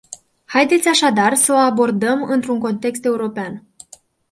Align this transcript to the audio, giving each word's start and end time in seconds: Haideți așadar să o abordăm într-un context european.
Haideți 0.45 0.87
așadar 0.87 1.35
să 1.35 1.53
o 1.53 1.55
abordăm 1.55 2.23
într-un 2.23 2.59
context 2.59 3.05
european. 3.05 3.67